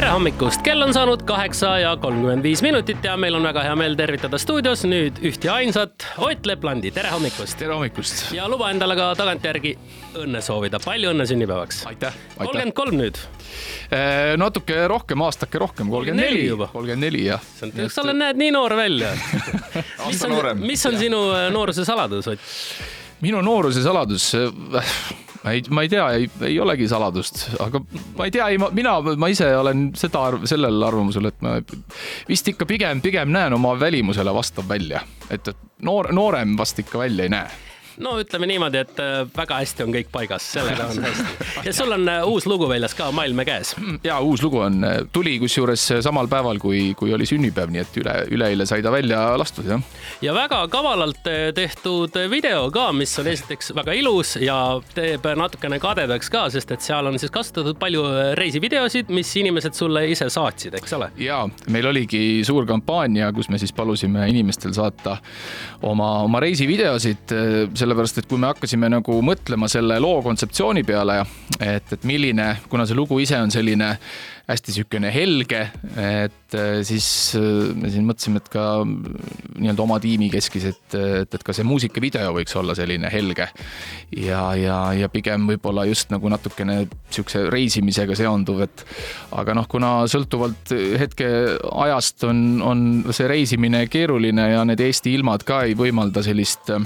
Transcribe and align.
tere 0.00 0.14
hommikust, 0.14 0.62
kell 0.64 0.80
on 0.80 0.94
saanud 0.96 1.26
kaheksa 1.28 1.74
ja 1.82 1.90
kolmkümmend 2.00 2.40
viis 2.46 2.62
minutit 2.64 3.04
ja 3.04 3.18
meil 3.20 3.34
on 3.36 3.44
väga 3.44 3.66
hea 3.66 3.74
meel 3.76 3.92
tervitada 3.98 4.38
stuudios 4.40 4.86
nüüd 4.88 5.18
üht 5.28 5.44
ja 5.44 5.58
ainsat 5.60 6.06
Ott 6.24 6.46
Leplandi, 6.48 6.88
tere 6.96 7.10
hommikust. 7.12 7.58
tere 7.60 7.74
hommikust. 7.76 8.30
ja 8.32 8.46
luba 8.48 8.70
endale 8.72 8.96
ka 8.96 9.10
tagantjärgi 9.18 9.74
õnne 10.22 10.40
soovida, 10.40 10.80
palju 10.80 11.10
õnne 11.12 11.26
sünnipäevaks. 11.28 11.82
aitäh. 11.90 12.16
kolmkümmend 12.38 12.76
kolm 12.78 12.96
nüüd. 12.96 13.20
Eh, 13.92 14.38
natuke 14.40 14.78
rohkem, 14.88 15.20
aastake 15.26 15.60
rohkem, 15.60 15.90
kolmkümmend 15.92 16.24
neli 16.24 16.46
juba. 16.46 16.70
kolmkümmend 16.72 17.04
neli 17.04 17.26
jah. 17.26 17.44
sa 17.58 17.68
oled, 17.68 18.16
näed 18.22 18.40
nii 18.40 18.54
noor 18.56 18.78
välja 18.80 19.12
mis 20.08 20.24
on, 20.24 20.64
mis 20.64 20.86
on 20.88 20.96
sinu 21.02 21.26
äh, 21.34 21.50
nooruse 21.52 21.84
saladus, 21.84 22.30
Ott? 22.32 22.48
Minu 23.20 23.42
nooruse 23.44 23.82
saladus 23.84 24.30
ma 25.42 25.54
ei, 25.54 25.62
ma 25.70 25.82
ei 25.82 25.88
tea, 25.88 26.06
ei, 26.16 26.28
ei 26.50 26.58
olegi 26.60 26.88
saladust, 26.88 27.46
aga 27.62 27.80
ma 28.18 28.26
ei 28.28 28.34
tea, 28.34 28.50
ei, 28.52 28.60
mina, 28.76 28.98
ma 29.00 29.30
ise 29.32 29.48
olen 29.56 29.88
seda, 29.96 30.26
sellel 30.48 30.82
arvamusel, 30.84 31.30
et 31.30 31.40
ma 31.44 31.56
vist 32.28 32.52
ikka 32.52 32.68
pigem, 32.68 33.00
pigem 33.04 33.32
näen 33.32 33.56
oma 33.56 33.72
välimusele 33.80 34.34
vastav 34.36 34.68
välja, 34.68 35.02
et, 35.30 35.48
et 35.48 35.84
noor, 35.86 36.10
noorem 36.16 36.56
vast 36.60 36.82
ikka 36.82 37.00
välja 37.06 37.28
ei 37.28 37.34
näe 37.38 37.69
no 37.98 38.14
ütleme 38.20 38.46
niimoodi, 38.50 38.80
et 38.84 39.00
äh, 39.02 39.22
väga 39.36 39.60
hästi 39.60 39.84
on 39.84 39.94
kõik 39.94 40.10
paigas, 40.12 40.46
sellega 40.54 40.86
on 40.90 41.02
hästi. 41.04 41.48
ja 41.66 41.72
sul 41.74 41.92
on 41.94 42.08
äh, 42.08 42.22
uus 42.28 42.46
lugu 42.46 42.68
väljas 42.70 42.94
ka, 42.98 43.10
Maailm 43.14 43.42
käes. 43.46 43.74
ja 44.04 44.20
uus 44.20 44.42
lugu 44.42 44.60
on, 44.64 44.84
äh, 44.84 44.98
tuli 45.12 45.38
kusjuures 45.42 45.86
samal 46.04 46.28
päeval, 46.30 46.60
kui, 46.62 46.94
kui 46.98 47.14
oli 47.14 47.26
sünnipäev, 47.28 47.72
nii 47.72 47.82
et 47.82 47.98
üle, 48.02 48.16
üleeile 48.36 48.66
sai 48.68 48.84
ta 48.84 48.92
välja 48.92 49.22
lastud, 49.40 49.68
jah. 49.70 49.82
ja 50.22 50.34
väga 50.36 50.62
kavalalt 50.72 51.26
tehtud 51.54 52.16
video 52.30 52.68
ka, 52.74 52.90
mis 52.96 53.16
on 53.20 53.30
esiteks 53.32 53.74
väga 53.76 53.96
ilus 53.98 54.36
ja 54.40 54.58
teeb 54.94 55.26
natukene 55.36 55.80
kadedaks 55.82 56.30
ka, 56.32 56.46
sest 56.52 56.70
et 56.74 56.84
seal 56.84 57.10
on 57.10 57.18
siis 57.20 57.32
kasutatud 57.34 57.78
palju 57.80 58.04
reisivideosid, 58.38 59.10
mis 59.14 59.30
inimesed 59.40 59.76
sulle 59.76 60.06
ise 60.10 60.30
saatsid, 60.30 60.76
eks 60.80 60.96
ole? 60.98 61.10
ja 61.20 61.42
meil 61.72 61.90
oligi 61.90 62.42
suur 62.46 62.68
kampaania, 62.68 63.32
kus 63.36 63.50
me 63.50 63.58
siis 63.60 63.72
palusime 63.76 64.28
inimestel 64.30 64.74
saata 64.76 65.18
oma, 65.86 66.12
oma 66.24 66.40
reisivideosid 66.42 67.34
sellepärast 67.80 68.20
et 68.22 68.28
kui 68.30 68.40
me 68.40 68.50
hakkasime 68.50 68.90
nagu 68.92 69.20
mõtlema 69.24 69.68
selle 69.70 69.98
loo 70.02 70.20
kontseptsiooni 70.24 70.84
peale, 70.86 71.20
et, 71.58 71.96
et 71.96 72.04
milline, 72.08 72.52
kuna 72.70 72.86
see 72.88 72.98
lugu 72.98 73.20
ise 73.22 73.40
on 73.40 73.52
selline 73.52 73.94
hästi 74.50 74.72
niisugune 74.72 75.10
helge, 75.14 75.60
et 75.94 76.54
äh, 76.58 76.80
siis 76.86 77.06
äh, 77.38 77.70
me 77.76 77.90
siin 77.92 78.06
mõtlesime, 78.08 78.40
et 78.40 78.50
ka 78.50 78.64
nii-öelda 78.82 79.84
oma 79.84 80.00
tiimi 80.02 80.30
keskis, 80.32 80.66
et, 80.72 80.96
et, 80.96 81.36
et 81.38 81.44
ka 81.46 81.54
see 81.54 81.66
muusikavideo 81.66 82.32
võiks 82.34 82.56
olla 82.58 82.74
selline 82.78 83.10
helge. 83.12 83.46
ja, 84.16 84.42
ja, 84.58 84.78
ja 84.96 85.10
pigem 85.12 85.46
võib-olla 85.52 85.86
just 85.88 86.10
nagu 86.10 86.30
natukene 86.32 86.80
niisuguse 86.86 87.46
reisimisega 87.52 88.16
seonduv, 88.18 88.64
et 88.66 88.84
aga 89.38 89.54
noh, 89.58 89.68
kuna 89.70 89.92
sõltuvalt 90.10 90.74
hetke 90.98 91.30
ajast 91.86 92.26
on, 92.28 92.40
on 92.64 92.86
see 93.14 93.28
reisimine 93.30 93.86
keeruline 93.90 94.50
ja 94.54 94.64
need 94.66 94.82
Eesti 94.82 95.14
ilmad 95.18 95.46
ka 95.46 95.62
ei 95.68 95.78
võimalda 95.78 96.24
sellist 96.26 96.74
äh, 96.74 96.82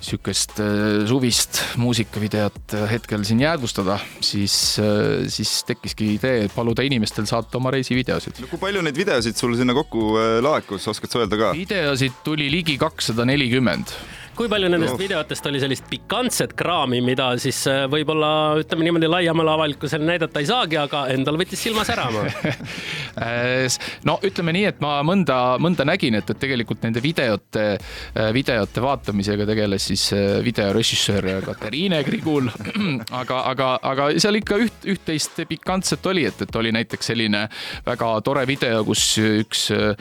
sihukest 0.00 0.60
äh, 0.60 1.06
suvist 1.08 1.60
muusikavideot 1.80 2.74
äh, 2.74 2.86
hetkel 2.90 3.24
siin 3.28 3.42
jäädvustada, 3.44 3.98
siis, 4.24 4.54
äh, 4.80 5.26
siis 5.28 5.60
tekkiski 5.68 6.14
idee 6.16 6.48
paluda 6.54 6.84
inimestel 6.86 7.28
saata 7.28 7.60
oma 7.60 7.72
reisivideosid 7.74 8.40
no,. 8.40 8.48
kui 8.50 8.62
palju 8.62 8.84
neid 8.86 8.96
videosid 8.96 9.36
sul 9.36 9.56
sinna 9.58 9.76
kokku 9.76 10.14
laekus, 10.44 10.88
oskad 10.90 11.12
sa 11.12 11.22
öelda 11.24 11.40
ka? 11.40 11.52
videosid 11.56 12.24
tuli 12.24 12.48
ligi 12.52 12.78
kakssada 12.80 13.28
nelikümmend 13.28 13.92
kui 14.40 14.48
palju 14.48 14.70
nendest 14.72 14.94
oh. 14.94 15.00
videotest 15.00 15.46
oli 15.50 15.60
sellist 15.60 15.84
pikantset 15.90 16.54
kraami, 16.56 17.02
mida 17.04 17.34
siis 17.42 17.58
võib-olla 17.92 18.30
ütleme 18.62 18.86
niimoodi 18.86 19.10
laiemale 19.10 19.52
avalikkusele 19.52 20.06
näidata 20.06 20.40
ei 20.40 20.48
saagi, 20.48 20.78
aga 20.80 21.04
endal 21.12 21.36
võttis 21.40 21.60
silma 21.60 21.84
särama 21.84 22.24
no 24.04 24.18
ütleme 24.26 24.54
nii, 24.56 24.66
et 24.70 24.80
ma 24.82 24.98
mõnda, 25.06 25.58
mõnda 25.62 25.86
nägin, 25.88 26.16
et, 26.18 26.30
et 26.30 26.40
tegelikult 26.40 26.84
nende 26.86 27.02
videote, 27.04 27.66
äh, 27.76 28.30
videote 28.36 28.82
vaatamisega 28.84 29.46
tegeles 29.48 29.88
siis 29.90 30.06
äh, 30.16 30.38
videorežissöör 30.44 31.28
Katariine 31.46 32.02
Grigul. 32.06 32.50
aga, 33.20 33.42
aga, 33.52 33.70
aga 33.92 34.08
seal 34.20 34.40
ikka 34.40 34.60
üht, 34.62 34.88
üht-teist 34.94 35.42
pikantset 35.50 36.06
oli, 36.10 36.26
et, 36.28 36.42
et 36.46 36.60
oli 36.60 36.72
näiteks 36.74 37.12
selline 37.12 37.46
väga 37.86 38.12
tore 38.26 38.46
video, 38.48 38.84
kus 38.88 39.04
üks 39.20 39.68
äh, 39.74 39.94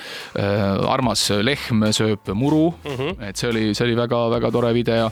armas 0.90 1.28
lehm 1.44 1.90
sööb 1.96 2.30
muru 2.36 2.70
mm. 2.72 2.96
-hmm. 2.96 3.28
et 3.30 3.38
see 3.38 3.50
oli, 3.50 3.66
see 3.74 3.86
oli 3.88 3.96
väga 3.98 4.20
väga 4.30 4.52
tore 4.52 4.74
video. 4.74 5.12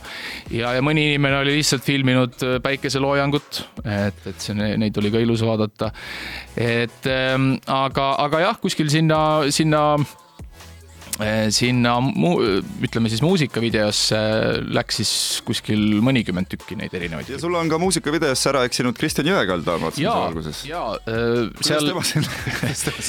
ja, 0.51 0.73
ja 0.75 0.81
mõni 0.85 1.07
inimene 1.11 1.41
oli 1.41 1.57
lihtsalt 1.57 1.85
filminud 1.85 2.37
äh, 2.43 2.57
päikeseloojangut, 2.63 3.61
et, 3.83 4.21
et 4.31 4.41
see, 4.41 4.55
neid 4.55 4.97
oli 4.97 5.11
ka 5.13 5.21
ilus 5.23 5.43
vaadata. 5.45 5.91
et 6.57 7.09
ähm, 7.11 7.53
aga, 7.65 7.86
aga 7.95 8.39
jah, 8.39 8.55
kuskil 8.59 8.89
sinna, 8.89 9.47
sinna 9.51 9.97
Eh, 11.17 11.47
sinna 11.49 11.95
ütleme 12.85 13.09
siis 13.09 13.23
muusikavideosse 13.25 14.17
läks 14.69 14.99
siis 14.99 15.11
kuskil 15.45 15.97
mõnikümmend 16.05 16.45
tükki 16.51 16.75
neid 16.77 16.93
erinevaid. 16.93 17.31
ja 17.33 17.39
sul 17.41 17.55
on 17.57 17.69
ka 17.71 17.79
muusikavideosse 17.81 18.51
ära 18.51 18.61
eksinud 18.67 18.97
Kristjan 18.99 19.25
Jõekald, 19.25 19.65
ma 19.65 19.79
vaatasin 19.87 20.03
seal 20.03 20.25
alguses. 20.27 20.59
ja 20.67 20.81
äh,, 21.09 21.47
seal, 21.65 21.89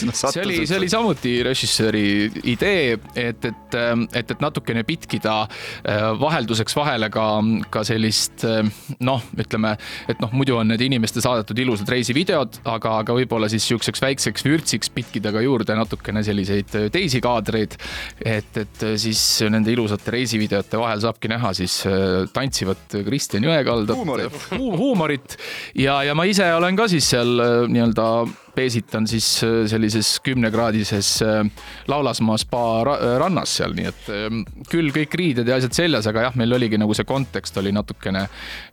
see 0.08 0.44
oli, 0.44 0.56
see 0.64 0.78
oli 0.78 0.88
samuti 0.88 1.34
režissööri 1.44 2.04
idee, 2.48 2.96
et, 3.12 3.44
et, 3.50 3.76
et, 3.76 4.32
et 4.32 4.40
natukene 4.40 4.86
pitkida 4.88 5.36
äh, 5.44 6.08
vahelduseks 6.22 6.78
vahele 6.80 7.10
ka, 7.12 7.26
ka 7.68 7.84
sellist 7.84 8.46
äh, 8.48 8.64
noh, 9.04 9.28
ütleme, 9.36 9.74
et 10.08 10.24
noh, 10.24 10.32
muidu 10.32 10.56
on 10.56 10.72
need 10.72 10.86
inimeste 10.88 11.20
saadetud 11.24 11.60
ilusad 11.60 11.92
reisivideod, 11.92 12.62
aga, 12.64 12.96
aga 13.04 13.20
võib-olla 13.20 13.52
siis 13.52 13.68
niisuguseks 13.68 14.00
väikseks 14.00 14.48
vürtsiks 14.48 14.96
pitkida 14.96 15.34
ka 15.34 15.44
juurde 15.44 15.76
natukene 15.76 16.24
selliseid 16.24 16.72
teisi 16.94 17.20
kaadreid 17.20 17.76
et, 18.24 18.50
et 18.62 18.84
siis 19.00 19.22
nende 19.50 19.72
ilusate 19.72 20.14
reisivideote 20.14 20.80
vahel 20.80 21.02
saabki 21.04 21.30
näha 21.32 21.52
siis 21.56 21.80
äh, 21.88 22.26
tantsivat 22.32 22.98
Kristjan 23.06 23.46
Jõekaldat, 23.46 23.96
huumorit, 23.98 24.42
huumorit. 24.56 25.38
Ja, 25.78 26.00
ja 26.06 26.16
ma 26.18 26.26
ise 26.28 26.48
olen 26.54 26.78
ka 26.78 26.88
siis 26.90 27.08
seal 27.14 27.38
äh, 27.42 27.56
nii-öelda 27.70 28.08
peesitan 28.58 29.06
siis 29.10 29.26
äh, 29.46 29.62
sellises 29.70 30.16
kümnekraadises 30.26 31.10
äh, 31.22 31.42
Laulasmaa 31.88 32.38
spa 32.40 32.62
rannas 33.20 33.54
seal, 33.60 33.74
nii 33.76 33.86
et 33.88 34.10
ähm, 34.14 34.42
küll 34.70 34.90
kõik 34.94 35.14
riided 35.18 35.48
ja 35.48 35.58
asjad 35.60 35.76
seljas, 35.76 36.08
aga 36.10 36.26
jah, 36.28 36.38
meil 36.38 36.56
oligi 36.58 36.80
nagu 36.80 36.96
see 36.96 37.06
kontekst 37.08 37.56
oli 37.62 37.72
natukene, 37.74 38.26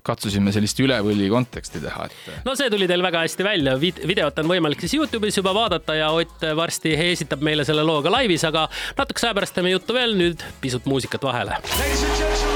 katsusime 0.05 0.53
sellist 0.55 0.79
üle 0.83 0.97
võlli 1.05 1.29
konteksti 1.31 1.83
teha, 1.83 2.09
et. 2.09 2.17
Äh. 2.31 2.41
no 2.47 2.55
see 2.57 2.71
tuli 2.73 2.89
teil 2.89 3.05
väga 3.05 3.23
hästi 3.25 3.47
välja, 3.47 3.77
videot 3.81 4.43
on 4.43 4.51
võimalik 4.55 4.83
siis 4.83 4.97
Youtube'is 4.97 5.39
juba 5.41 5.53
vaadata 5.55 5.97
ja 5.99 6.11
Ott 6.15 6.45
varsti 6.55 6.93
esitab 7.11 7.43
meile 7.43 7.65
selle 7.67 7.83
loo 7.85 8.01
ka 8.05 8.13
laivis, 8.13 8.45
aga 8.47 8.67
natukese 8.97 9.29
aja 9.29 9.37
pärast 9.37 9.57
teeme 9.57 9.73
juttu 9.73 9.97
veel, 9.97 10.15
nüüd 10.17 10.45
pisut 10.63 10.87
muusikat 10.89 11.27
vahele. 11.27 11.59
Ladies 11.75 12.05
and 12.07 12.21
gentlemen, 12.21 12.54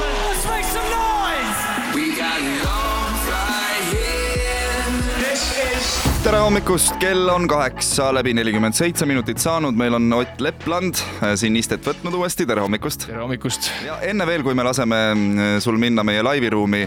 tere 6.20 6.36
hommikust, 6.42 6.98
kell 7.00 7.30
on 7.32 7.46
kaheksa 7.48 8.10
läbi 8.12 8.34
nelikümmend 8.36 8.76
seitse 8.76 9.06
minutit 9.08 9.40
saanud, 9.40 9.76
meil 9.78 9.94
on 9.96 10.12
Ott 10.12 10.42
Lepland 10.44 10.98
äh, 11.00 11.32
siin 11.40 11.54
istet 11.56 11.86
võtnud 11.86 12.12
uuesti, 12.18 12.44
tere 12.48 12.60
hommikust. 12.60 13.06
tere 13.08 13.22
hommikust. 13.22 13.70
ja 13.86 13.96
enne 14.04 14.26
veel, 14.28 14.44
kui 14.44 14.56
me 14.56 14.66
laseme 14.66 14.98
äh, 15.14 15.54
sul 15.64 15.80
minna 15.80 16.04
meie 16.04 16.20
laiviruumi 16.26 16.82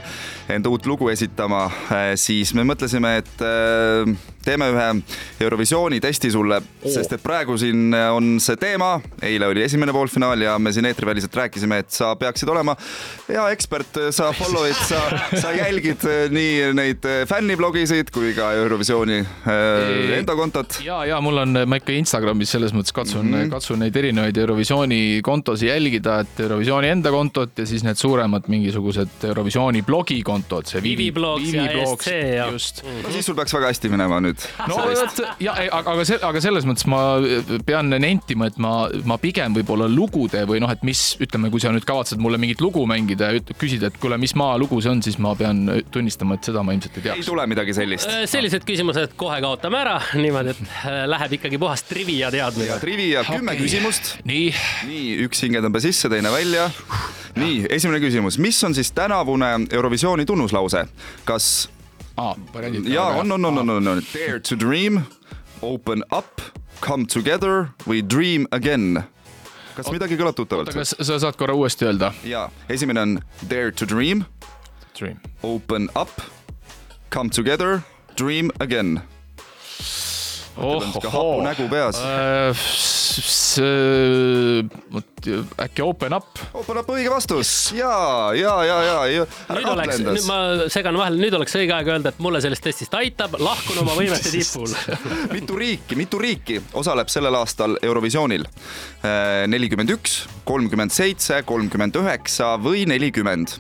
enda 0.53 0.69
uut 0.69 0.85
lugu 0.85 1.09
esitama, 1.09 1.65
äh, 1.65 2.11
siis 2.19 2.53
me 2.53 2.65
mõtlesime, 2.67 3.15
et 3.23 3.43
teeme 4.45 4.69
ühe 4.73 4.89
Eurovisiooni 5.43 5.99
testi 6.03 6.31
sulle 6.31 6.59
oh., 6.59 6.91
sest 6.93 7.17
et 7.17 7.23
praegu 7.23 7.57
siin 7.57 7.93
on 7.93 8.37
see 8.43 8.57
teema, 8.59 8.95
eile 9.23 9.47
oli 9.51 9.63
esimene 9.63 9.93
poolfinaal 9.95 10.41
ja 10.45 10.57
me 10.59 10.73
siin 10.73 10.85
eetriväliselt 10.89 11.35
rääkisime, 11.35 11.79
et 11.83 11.91
sa 11.93 12.13
peaksid 12.19 12.49
olema 12.49 12.75
hea 13.27 13.45
ekspert, 13.55 13.99
sa 14.15 14.31
follow'id, 14.35 14.77
sa, 14.87 15.01
sa 15.39 15.53
jälgid 15.55 16.03
nii 16.33 16.71
neid 16.77 17.07
fänniblogisid 17.29 18.11
kui 18.13 18.33
ka 18.37 18.51
Eurovisiooni 18.57 19.19
äh, 19.21 20.17
enda 20.19 20.35
kontot? 20.37 20.79
ja, 20.85 21.03
ja 21.07 21.19
mul 21.23 21.43
on, 21.43 21.63
ma 21.69 21.79
ikka 21.79 21.95
Instagramis 21.95 22.53
selles 22.55 22.73
mõttes 22.75 22.95
katsun 22.95 23.25
mm, 23.25 23.33
-hmm. 23.33 23.53
katsun 23.53 23.81
neid 23.83 23.95
erinevaid 23.95 24.37
Eurovisiooni 24.37 25.21
kontosid 25.25 25.69
jälgida, 25.69 26.19
et 26.23 26.39
Eurovisiooni 26.45 26.91
enda 26.93 27.11
kontot 27.11 27.57
ja 27.57 27.65
siis 27.69 27.83
need 27.83 27.99
suuremad 27.99 28.49
mingisugused 28.51 29.27
Eurovisiooni 29.29 29.83
blogikontod, 29.87 30.69
see 30.69 30.83
Vivi 30.83 31.11
blog 31.11 31.41
ja 31.47 31.67
ESC 31.71 32.07
ja. 32.11 32.49
just 32.51 32.83
mm. 32.83 32.89
-hmm. 32.89 33.03
no 33.07 33.11
siis 33.11 33.25
sul 33.25 33.35
peaks 33.35 33.53
väga 33.53 33.71
hästi 33.71 33.89
minema 33.89 34.19
nüüd. 34.19 34.32
No 34.69 34.79
vot, 34.83 35.21
ja 35.43 35.55
aga, 35.65 35.95
aga 35.95 36.05
see, 36.07 36.19
aga 36.29 36.41
selles 36.43 36.67
mõttes 36.67 36.87
ma 36.89 37.01
pean 37.67 37.91
nentima, 37.93 38.49
et 38.51 38.59
ma, 38.61 38.73
ma 39.09 39.17
pigem 39.21 39.55
võib-olla 39.57 39.87
lugude 39.91 40.43
või 40.49 40.61
noh, 40.63 40.71
et 40.73 40.83
mis, 40.87 41.01
ütleme, 41.23 41.51
kui 41.53 41.63
sa 41.63 41.73
nüüd 41.73 41.85
kavatsed 41.87 42.21
mulle 42.23 42.39
mingit 42.41 42.61
lugu 42.63 42.85
mängida 42.89 43.33
ja 43.33 43.43
küsida, 43.59 43.91
et 43.91 43.99
kuule, 44.01 44.17
mis 44.21 44.35
maa 44.39 44.57
lugu 44.61 44.79
see 44.83 44.93
on, 44.93 45.03
siis 45.05 45.19
ma 45.21 45.33
pean 45.39 45.65
tunnistama, 45.93 46.37
et 46.37 46.49
seda 46.49 46.63
ma 46.65 46.75
ilmselt 46.75 46.99
ei 46.99 47.07
teaks. 47.07 47.23
ei 47.23 47.27
tule 47.27 47.47
midagi 47.49 47.75
sellist. 47.77 48.09
Äh, 48.09 48.23
sellised 48.29 48.67
küsimused 48.67 49.09
et 49.09 49.17
kohe 49.19 49.39
kaotame 49.43 49.81
ära, 49.81 49.97
niimoodi, 50.17 50.55
et 50.55 50.63
äh, 50.63 51.03
läheb 51.09 51.37
ikkagi 51.39 51.59
puhas 51.61 51.85
trivia 51.87 52.31
teadmine. 52.33 52.79
trivia, 52.83 53.25
kümme 53.27 53.55
okay. 53.55 53.65
küsimust. 53.65 54.15
nii. 54.29 54.47
nii, 54.89 55.05
üks 55.27 55.45
hingetõmbe 55.45 55.83
sisse, 55.83 56.11
teine 56.13 56.31
välja. 56.33 56.69
nii, 57.39 57.67
esimene 57.73 58.01
küsimus, 58.03 58.39
mis 58.41 58.59
on 58.63 58.75
siis 58.77 58.91
tänavune 58.95 59.53
Eurovisiooni 59.71 60.25
tunnuslause, 60.29 60.85
kas 61.27 61.53
aa, 62.17 62.35
variandid. 62.53 62.87
jaa, 62.93 63.07
on, 63.19 63.31
on, 63.31 63.45
on, 63.45 63.57
on, 63.57 63.69
on, 63.69 63.87
on 63.87 64.01
Dare 64.13 64.39
to 64.39 64.55
dream, 64.55 65.01
Open 65.61 66.03
up, 66.11 66.41
come 66.81 67.05
together 67.05 67.69
või 67.87 68.01
dream 68.07 68.47
again. 68.51 69.03
kas 69.75 69.89
midagi 69.91 70.17
kõlab 70.19 70.35
tuttavalt? 70.37 70.67
oota, 70.69 70.79
kas 70.83 70.95
sa 70.99 71.19
saad 71.19 71.35
korra 71.39 71.55
uuesti 71.57 71.85
öelda? 71.87 72.11
jaa, 72.27 72.49
esimene 72.69 73.01
on 73.01 73.15
Dare 73.49 73.71
to 73.71 73.85
dream. 73.85 74.25
Dream. 74.99 75.17
Open 75.43 75.89
up, 75.95 76.21
come 77.09 77.29
together, 77.29 77.81
dream 78.15 78.51
again. 78.59 79.01
oh, 80.57 80.83
hapu 80.83 81.41
nägu 81.41 81.69
peas 81.69 81.97
äh,. 81.97 82.53
Äkki 85.63 85.81
open 85.81 86.13
up? 86.13 86.39
Open 86.53 86.79
up 86.81 86.89
õige 86.93 87.11
vastus 87.11 87.71
ja, 87.75 87.91
ja, 88.37 88.53
ja, 88.67 88.77
ja, 88.83 88.95
ja. 89.11 89.25
nüüd 89.55 89.69
oleks, 89.71 89.99
nüüd 90.03 90.27
ma 90.27 90.37
segan 90.73 90.97
vahele, 90.99 91.21
nüüd 91.21 91.35
oleks 91.37 91.55
õige 91.59 91.75
aeg 91.75 91.91
öelda, 91.93 92.13
et 92.13 92.21
mulle 92.23 92.41
sellest 92.43 92.65
testist 92.65 92.95
aitab, 92.99 93.37
lahkun 93.41 93.81
oma 93.83 93.95
võimete 93.97 94.31
tipul 94.33 94.71
mitu 95.35 95.59
riiki, 95.59 95.97
mitu 95.99 96.21
riiki 96.21 96.59
osaleb 96.79 97.11
sellel 97.11 97.39
aastal 97.39 97.77
Eurovisioonil? 97.81 98.47
nelikümmend 99.51 99.91
üks, 99.95 100.23
kolmkümmend 100.47 100.93
seitse, 100.95 101.41
kolmkümmend 101.47 101.95
üheksa 101.99 102.55
või 102.61 102.87
nelikümmend? 102.89 103.57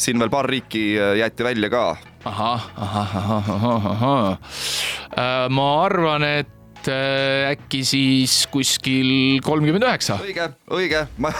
siin 0.00 0.20
veel 0.20 0.32
paar 0.32 0.48
riiki 0.48 0.94
jäeti 1.20 1.44
välja 1.44 1.68
ka. 1.72 1.86
ahah, 2.24 2.68
ahah, 2.76 3.16
ahah, 3.16 3.50
ahah, 3.56 3.88
ahah. 3.92 5.48
ma 5.52 5.66
arvan, 5.84 6.24
et 6.24 6.55
äkki 6.88 7.84
siis 7.86 8.42
kuskil 8.52 9.42
kolmkümmend 9.44 9.86
üheksa. 9.86 10.18
õige, 10.24 10.50
õige, 10.78 11.06
ma 11.22 11.32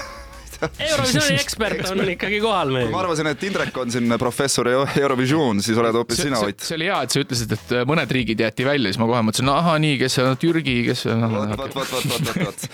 Eurovisiooni 0.62 1.37
ekspert 1.37 1.88
on 1.90 2.02
ikkagi 2.08 2.38
kohal 2.40 2.70
meil. 2.72 2.88
ma 2.93 3.00
arvasin, 3.02 3.28
et 3.31 3.43
Indrek 3.48 3.76
on 3.81 3.93
siin 3.93 4.16
professor 4.20 4.69
Eurovisioon, 4.70 5.60
siis 5.64 5.78
oled 5.81 5.98
hoopis 5.98 6.22
sina, 6.25 6.40
Ott. 6.46 6.64
see 6.64 6.78
oli 6.78 6.88
hea, 6.88 7.00
et 7.04 7.14
sa 7.14 7.22
ütlesid, 7.22 7.52
et 7.56 7.75
mõned 7.88 8.14
riigid 8.16 8.40
jäeti 8.46 8.66
välja, 8.69 8.93
siis 8.93 9.00
ma 9.02 9.08
kohe 9.10 9.22
mõtlesin, 9.28 9.52
ahah, 9.52 9.76
nii, 9.82 9.98
kes 10.00 10.19
see 10.19 10.25
on, 10.25 10.40
Türgi, 10.40 10.78
kes 10.88 11.04
see 11.06 11.14
on. 11.14 11.26
vot, 11.37 11.52
vot, 11.60 11.76
vot, 11.76 11.92
vot, 11.92 12.08
vot, 12.14 12.31
vot, 12.31 12.42
vot. 12.49 12.66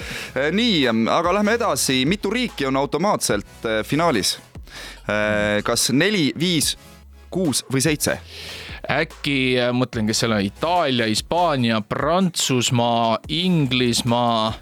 nii, 0.61 0.87
aga 1.19 1.37
lähme 1.39 1.59
edasi, 1.59 2.03
mitu 2.09 2.33
riiki 2.35 2.69
on 2.71 2.81
automaatselt 2.81 3.71
finaalis? 3.89 4.37
kas 5.67 5.91
neli, 5.93 6.31
viis, 6.39 6.77
kuus 7.33 7.65
või 7.73 7.83
seitse? 7.85 8.21
Äkki 8.91 9.57
mõtlen, 9.77 10.09
kes 10.11 10.23
seal 10.25 10.35
on, 10.37 10.45
Itaalia, 10.45 11.07
Hispaania, 11.11 11.81
Prantsusmaa, 11.87 13.19
Inglismaa 13.29 14.53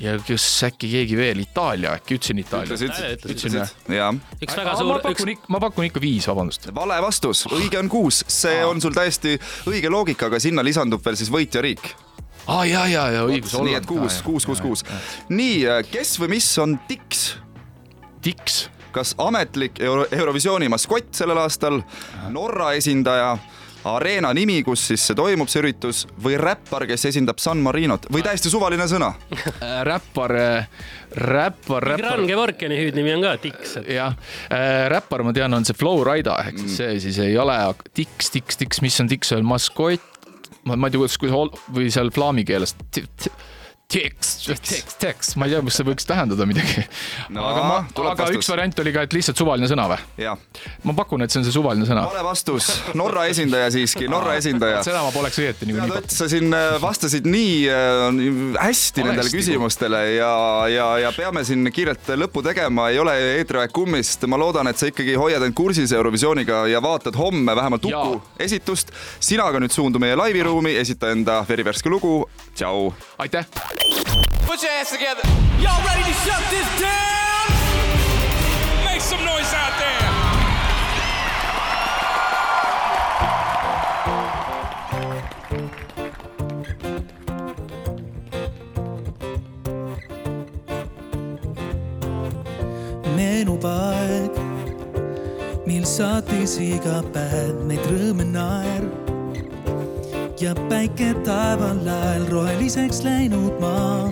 ja 0.00 0.14
kas 0.22 0.46
äkki 0.68 0.90
keegi 0.92 1.16
veel, 1.18 1.42
Itaalia 1.42 1.96
äkki, 1.98 2.18
ütlesin 2.18 2.42
Itaalia. 2.42 2.78
ütlesid, 2.78 3.24
ütlesin 3.26 3.58
jah. 3.96 4.20
üks 4.40 4.56
väga 4.56 4.76
suur. 4.78 4.92
ma 4.92 4.98
pakun 5.02 5.32
ikka, 5.34 5.52
ma 5.54 5.62
pakun 5.62 5.88
ikka 5.88 6.02
viis, 6.02 6.28
vabandust. 6.30 6.70
vale 6.74 7.00
vastus, 7.02 7.44
õige 7.50 7.80
on 7.80 7.90
kuus, 7.92 8.22
see 8.30 8.62
on 8.64 8.80
sul 8.84 8.94
täiesti 8.96 9.36
õige 9.70 9.90
loogika, 9.90 10.30
aga 10.30 10.40
sinna 10.42 10.64
lisandub 10.66 11.04
veel 11.04 11.18
siis 11.18 11.32
võitjariik 11.34 11.92
aa 12.48 12.62
ah, 12.62 12.64
ja, 12.68 12.86
ja, 12.88 13.04
ja 13.12 13.26
õigus. 13.28 13.52
nii 13.60 13.76
et 13.76 13.86
kuus, 13.86 14.22
kuus, 14.24 14.46
kuus, 14.48 14.62
kuus. 14.64 14.86
nii, 15.28 15.66
kes 15.90 16.16
või 16.22 16.36
mis 16.38 16.48
on 16.62 16.78
Dix? 16.88 17.34
Dix 18.24 18.66
kas 18.94 19.14
ametlik 19.18 19.80
Euro 19.84 20.06
Eurovisiooni 20.12 20.68
maskott 20.68 21.14
sellel 21.18 21.38
aastal, 21.42 21.80
Norra 22.32 22.72
esindaja, 22.78 23.36
areena 23.88 24.30
nimi, 24.34 24.60
kus 24.66 24.82
siis 24.90 25.04
see 25.08 25.16
toimub, 25.18 25.50
see 25.50 25.62
üritus, 25.62 26.04
või 26.22 26.38
räppar, 26.40 26.84
kes 26.88 27.08
esindab 27.10 27.40
San 27.42 27.62
Marinot 27.64 28.08
või 28.12 28.24
täiesti 28.26 28.50
suvaline 28.52 28.88
sõna 28.90 29.12
äh, 29.34 29.80
räppar, 29.86 30.34
äh, 30.34 30.68
räppar, 31.14 31.86
räppar. 31.92 32.02
Gran 32.02 32.26
Gevorkiani 32.28 32.78
hüüdnimi 32.80 33.14
on 33.16 33.26
ka 33.26 33.36
et.... 33.38 33.48
jah 33.94 34.16
äh,, 34.50 34.86
räppar, 34.92 35.24
ma 35.26 35.34
tean, 35.36 35.54
on 35.54 35.66
see 35.68 35.78
Flow 35.78 36.02
Rida 36.06 36.38
ehk 36.44 36.58
siis 36.58 36.72
mm. 36.72 36.76
see 36.80 37.02
siis 37.06 37.20
ei 37.28 37.38
ole 37.38 37.58
Dix, 37.96 38.32
Dix, 38.34 38.58
Dix, 38.60 38.82
mis 38.84 38.98
on 39.02 39.10
Dix, 39.10 39.32
on 39.36 39.46
maskott. 39.48 40.04
ma, 40.64 40.76
ma 40.76 40.88
ei 40.88 40.96
tea, 40.96 41.04
kuidas, 41.04 41.20
kuidas 41.20 41.70
või 41.74 41.92
seal 41.94 42.12
flaami 42.14 42.44
keeles 42.48 42.74
tekst, 43.88 44.42
tekst, 44.44 44.98
tekst, 45.00 45.36
ma 45.40 45.46
ei 45.48 45.54
tea, 45.54 45.62
mis 45.64 45.78
see 45.78 45.86
võiks 45.88 46.04
tähendada 46.04 46.44
midagi 46.44 46.82
no,. 47.32 47.40
aga 47.40 47.60
ma, 47.64 47.76
aga 47.86 48.16
vastus. 48.18 48.36
üks 48.36 48.50
variant 48.52 48.82
oli 48.82 48.92
ka, 48.92 49.04
et 49.08 49.14
lihtsalt 49.16 49.40
suvaline 49.40 49.70
sõna 49.70 49.86
või? 49.88 50.26
ma 50.84 50.94
pakun, 50.98 51.24
et 51.24 51.32
see 51.32 51.40
on 51.40 51.46
see 51.46 51.54
suvaline 51.54 51.88
sõna. 51.88 52.02
vale 52.10 52.24
vastus, 52.26 52.68
Norra 52.98 53.24
esindaja 53.32 53.70
siiski, 53.72 54.04
Norra 54.12 54.34
esindaja. 54.36 54.82
seda 54.84 55.00
ma 55.06 55.14
poleks 55.14 55.40
õieti 55.40 55.70
niikuinii 55.70 55.94
pakkunud. 55.94 56.16
sa 56.18 56.28
siin 56.28 56.52
äh, 56.52 56.76
vastasid 56.82 57.28
nii 57.32 57.54
äh, 57.72 58.58
hästi 58.60 58.88
Valesti 58.88 59.04
nendele 59.04 59.32
küsimustele 59.32 60.02
ja, 60.16 60.32
ja, 60.72 60.86
ja 61.02 61.12
peame 61.16 61.42
siin 61.46 61.68
kiirelt 61.74 62.08
lõppu 62.18 62.42
tegema, 62.46 62.88
ei 62.92 63.00
ole 63.02 63.14
eetriaeg 63.38 63.72
kummist. 63.74 64.24
ma 64.30 64.38
loodan, 64.40 64.70
et 64.70 64.80
sa 64.80 64.88
ikkagi 64.88 65.16
hoiad 65.18 65.44
end 65.44 65.56
kursis 65.58 65.92
Eurovisiooniga 65.96 66.66
ja 66.72 66.82
vaatad 66.84 67.16
homme 67.18 67.56
vähemalt 67.56 67.84
Uku 67.88 68.20
esitust. 68.40 68.92
sina 69.20 69.48
aga 69.48 69.60
nüüd 69.62 69.74
suundu 69.74 70.00
meie 70.02 70.16
laiviruumi, 70.18 70.76
esita 70.80 71.12
enda 71.14 71.42
verivärske 71.48 71.92
lugu. 71.92 72.22
tšau. 72.54 72.92
aitäh 73.18 73.46
Put 74.48 74.62
your 74.62 74.72
hands 74.72 74.90
together. 74.90 75.20
Y'all 75.60 75.84
ready 75.84 76.02
to 76.04 76.12
shut 76.24 76.42
this 76.48 76.80
down? 76.80 77.48
Make 78.82 79.02
some 79.02 79.22
noise 79.22 79.52
out 79.52 79.78
there. 79.78 80.08
meenub 93.16 93.64
aeg, 93.64 94.32
mil 95.66 95.84
saatis 95.84 96.56
iga 96.56 97.02
päev 97.12 97.60
meid 97.68 97.84
rõõm 97.92 98.24
ja 98.24 98.30
naer 98.32 99.07
ja 100.40 100.54
päike 100.68 101.14
taeval 101.26 101.78
lael 101.84 102.26
roheliseks 102.30 103.02
läinud 103.02 103.58
maa. 103.60 104.10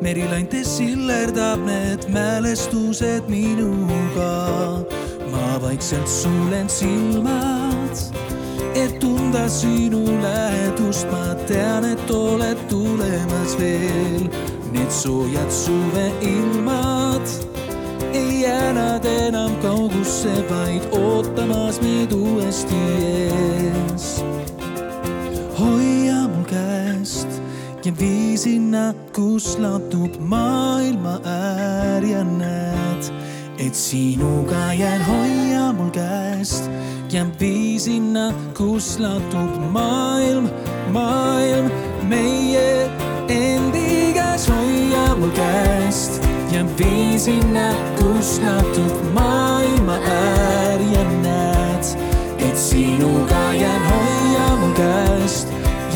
merilaintes 0.00 0.76
sillerdab 0.76 1.60
need 1.66 2.08
mälestused 2.08 3.28
minuga. 3.28 4.82
ma 5.30 5.60
vaikselt 5.62 6.08
sulen 6.08 6.68
silmad, 6.68 7.94
et 8.74 8.98
tunda 8.98 9.48
sinu 9.48 10.02
lähedust. 10.22 11.06
ma 11.10 11.34
tean, 11.46 11.84
et 11.84 12.10
oled 12.10 12.58
tulemas 12.68 13.58
veel. 13.58 14.26
Need 14.72 14.90
soojad 14.90 15.50
suveilmad 15.50 17.26
ei 18.12 18.40
jää 18.40 18.72
nad 18.72 19.04
enam 19.04 19.56
kaugusse, 19.62 20.44
vaid 20.50 20.82
ootamas 20.92 21.80
meid 21.80 22.12
uuesti 22.12 22.74
ees 22.98 24.18
käest 26.48 27.42
ja 27.84 27.92
vii 28.00 28.36
sinna, 28.38 28.94
kus 29.14 29.58
lahtub 29.58 30.16
maailma 30.20 31.20
äär 31.24 32.04
ja 32.04 32.24
näed, 32.24 33.10
et 33.58 33.74
sinuga 33.74 34.72
jään, 34.72 35.04
hoia 35.06 35.72
mul 35.72 35.90
käest 35.90 36.70
ja 37.12 37.26
vii 37.40 37.78
sinna, 37.80 38.32
kus 38.56 38.98
lahtub 38.98 39.60
maailm, 39.72 40.48
maailm 40.92 41.70
meie 42.08 42.90
endi 43.28 44.12
käes, 44.14 44.48
hoia 44.48 45.14
mul 45.16 45.30
käest 45.36 46.22
ja 46.52 46.64
vii 46.78 47.18
sinna, 47.18 47.70
kus 48.00 48.40
lahtub 48.44 49.14
maailma 49.14 50.00
äär 50.02 50.80
ja 50.92 51.04
näed, 51.04 51.17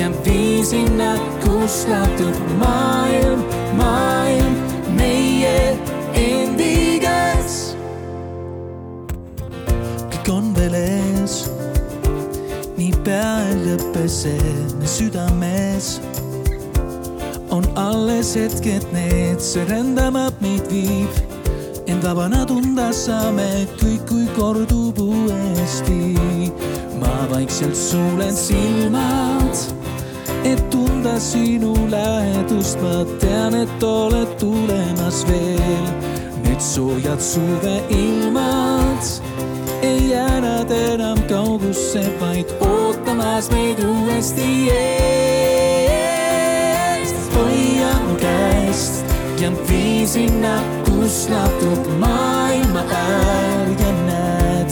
ja 0.03 0.11
vii 0.25 0.65
sinna, 0.65 1.15
kus 1.45 1.87
lahtub 1.87 2.39
maailm, 2.59 3.43
maailm 3.79 4.55
meie 4.99 5.79
endi 6.19 6.99
käes. 7.03 7.59
kõik 10.11 10.31
on 10.33 10.49
veel 10.57 10.75
ees, 10.75 11.37
nii 12.75 12.91
pea 13.07 13.29
ei 13.45 13.61
lõpe 13.67 14.09
see 14.11 14.55
me 14.81 14.91
südames. 14.91 16.01
on 17.55 17.69
alles 17.77 18.33
hetked 18.35 18.89
need, 18.97 19.39
see 19.39 19.63
rändamab 19.71 20.43
meid 20.43 20.67
viib 20.73 21.87
end 21.87 22.03
vabana 22.03 22.43
tunda 22.51 22.89
saame 22.91 23.47
kõik, 23.79 24.03
kui 24.11 24.27
kordub 24.35 24.99
uuesti. 24.99 26.59
ma 26.99 27.15
vaikselt 27.31 27.79
sulen 27.79 28.35
silmad 28.35 29.82
et 30.53 30.71
tunda 30.71 31.21
sinu 31.21 31.73
lähedust, 31.91 32.79
ma 32.83 33.05
tean, 33.21 33.55
et 33.55 33.83
oled 33.83 34.29
tulemas 34.41 35.25
veel. 35.29 35.87
Need 36.45 36.61
soojad 36.61 37.21
suveilmad 37.21 39.03
ei 39.83 40.11
jää 40.11 40.41
nad 40.41 40.71
enam 40.71 41.19
kaugusse, 41.29 42.03
vaid 42.21 42.47
ootamas 42.61 43.51
meid 43.51 43.79
uuesti 43.85 44.71
eest. 44.71 45.33
hoia 47.35 47.93
mu 48.07 48.15
käest 48.21 49.05
ja 49.41 49.51
vii 49.69 50.07
sinna, 50.07 50.63
kus 50.85 51.29
lahtub 51.31 51.87
maailma 51.99 52.83
äär 52.93 53.69
ja 53.81 53.93
näed, 54.07 54.71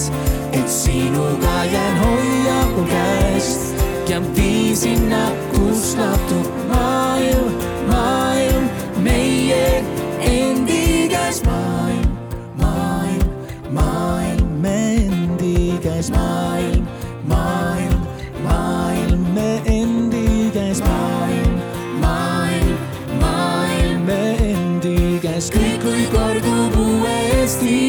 et 0.52 0.68
sinuga 0.68 1.64
jään, 1.64 1.98
hoia 2.04 2.66
mu 2.76 2.82
käest 2.86 3.70
ja 4.10 4.20
vii 4.36 4.76
sinna, 4.76 5.30
kus 5.54 5.96
lahtub 5.98 6.46
maailm, 6.68 7.52
maailm 7.86 8.64
meie 9.02 9.84
endi 10.18 11.08
käes. 11.12 11.38
Maailm, 11.44 12.10
maailm, 12.58 13.22
maailm 13.70 14.48
me 14.62 14.74
endi 14.96 15.78
käes. 15.82 16.10
Maailm, 16.10 16.86
maailm, 17.28 18.02
maailm 18.42 19.24
me 19.34 19.62
endi 19.78 20.50
käes. 20.58 20.82
Maailm, 20.82 21.54
maailm, 22.00 22.76
maailm 23.22 24.04
me 24.10 24.22
endi 24.50 25.20
käes, 25.22 25.54
kõik 25.54 25.86
võib 25.86 26.10
kordub 26.18 26.78
uuesti. 26.82 27.80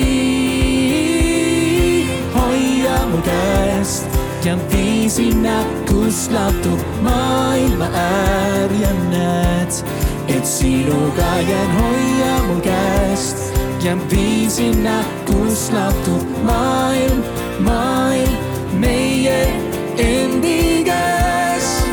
hoia 2.38 3.06
mu 3.10 3.22
käest. 3.25 4.20
Ja 4.46 4.58
vii 4.70 5.10
sinna, 5.10 5.63
kus 5.63 5.81
lahtub 6.12 6.80
maailma 7.01 7.88
äär 7.94 8.72
ja 8.82 8.94
näed, 9.10 9.72
et 10.27 10.46
sinuga 10.46 11.39
jään, 11.50 11.72
hoia 11.72 12.44
mul 12.48 12.60
käest 12.60 13.38
ja 13.84 13.96
vii 14.12 14.50
sinna, 14.50 15.03
kus 15.25 15.72
lahtub 15.72 16.44
maailm, 16.44 17.24
maailm 17.60 18.34
meie 18.74 19.53
endi 19.98 20.84
käes. 20.84 21.84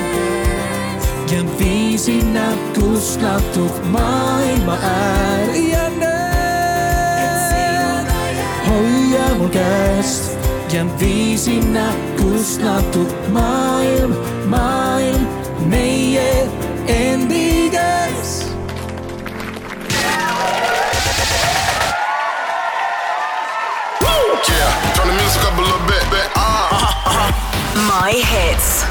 ja 1.31 1.45
vii 1.59 1.99
sinna, 1.99 2.53
kus 2.75 3.19
lahtub 3.23 3.85
maailma 3.93 4.79
äär 4.83 5.55
ja 5.55 5.91
näed, 5.99 7.39
hoia 8.67 9.35
mul 9.39 9.49
käest 9.49 10.28
ja 10.73 10.85
vii 11.01 11.39
sinna, 11.39 11.93
kus 12.17 12.59
lahtub 12.61 13.09
maailm, 13.33 14.13
maailm 14.47 15.27
meie 15.71 16.49
endi 16.87 17.71
käes. 17.73 18.45
Yeah, 24.49 24.93
turn 24.95 25.09
the 25.09 25.15
music 25.23 25.43
up 25.45 25.59
a 25.59 25.61
little 25.61 25.87
bit, 25.87 26.05
bit. 26.11 26.29
Ah. 26.37 27.33
My 27.75 28.13
hits. 28.13 28.88